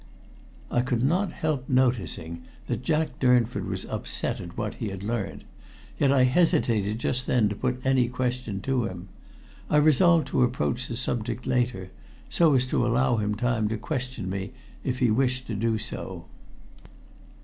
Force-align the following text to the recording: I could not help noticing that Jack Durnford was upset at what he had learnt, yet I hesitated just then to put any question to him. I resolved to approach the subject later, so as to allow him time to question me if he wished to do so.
I 0.71 0.81
could 0.81 1.03
not 1.03 1.31
help 1.31 1.69
noticing 1.69 2.41
that 2.65 2.81
Jack 2.81 3.19
Durnford 3.19 3.67
was 3.67 3.85
upset 3.85 4.41
at 4.41 4.57
what 4.57 4.73
he 4.81 4.89
had 4.89 5.03
learnt, 5.03 5.43
yet 5.99 6.11
I 6.11 6.23
hesitated 6.23 6.97
just 6.97 7.27
then 7.27 7.47
to 7.49 7.55
put 7.55 7.85
any 7.85 8.07
question 8.09 8.61
to 8.61 8.85
him. 8.85 9.09
I 9.69 9.77
resolved 9.77 10.25
to 10.29 10.41
approach 10.41 10.87
the 10.87 10.97
subject 10.97 11.45
later, 11.45 11.91
so 12.31 12.55
as 12.55 12.65
to 12.73 12.83
allow 12.83 13.17
him 13.17 13.35
time 13.35 13.67
to 13.69 13.77
question 13.77 14.27
me 14.27 14.53
if 14.83 14.97
he 14.97 15.11
wished 15.11 15.45
to 15.45 15.53
do 15.53 15.77
so. 15.77 16.25